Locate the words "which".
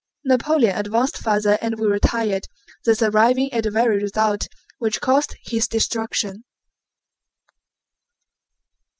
4.79-4.99